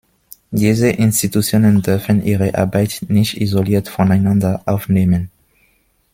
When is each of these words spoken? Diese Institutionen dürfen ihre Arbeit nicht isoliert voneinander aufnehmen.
Diese 0.49 0.89
Institutionen 0.89 1.83
dürfen 1.83 2.23
ihre 2.25 2.55
Arbeit 2.57 3.05
nicht 3.07 3.39
isoliert 3.39 3.87
voneinander 3.87 4.63
aufnehmen. 4.65 5.29